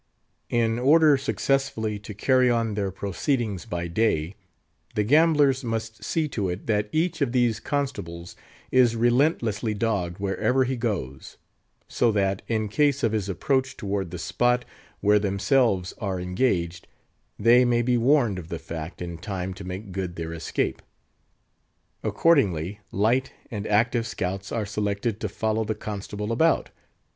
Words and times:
In 0.49 0.79
order 0.79 1.15
successfully 1.15 1.99
to 1.99 2.15
carry 2.15 2.49
on 2.49 2.73
their 2.73 2.89
proceedings 2.89 3.65
by 3.67 3.87
day, 3.87 4.33
the 4.95 5.03
gamblers 5.03 5.63
must 5.63 6.03
see 6.03 6.27
to 6.29 6.49
it 6.49 6.65
that 6.65 6.89
each 6.91 7.21
of 7.21 7.33
these 7.33 7.59
constables 7.59 8.35
is 8.71 8.95
relentlessly 8.95 9.75
dogged 9.75 10.17
wherever 10.17 10.63
he 10.63 10.75
goes; 10.75 11.37
so 11.87 12.11
that, 12.13 12.41
in 12.47 12.67
case 12.67 13.03
of 13.03 13.11
his 13.11 13.29
approach 13.29 13.77
toward 13.77 14.09
the 14.09 14.17
spot 14.17 14.65
where 15.01 15.19
themselves 15.19 15.93
are 15.99 16.19
engaged, 16.19 16.87
they 17.37 17.63
may 17.63 17.83
be 17.83 17.95
warned 17.95 18.39
of 18.39 18.47
the 18.49 18.57
fact 18.57 19.03
in 19.03 19.19
time 19.19 19.53
to 19.53 19.63
make 19.63 19.91
good 19.91 20.15
their 20.15 20.33
escape. 20.33 20.81
Accordingly, 22.03 22.79
light 22.91 23.33
and 23.51 23.67
active 23.67 24.07
scouts 24.07 24.51
are 24.51 24.65
selected 24.65 25.19
to 25.19 25.29
follow 25.29 25.63
the 25.63 25.75
constable 25.75 26.31
about. 26.31 26.71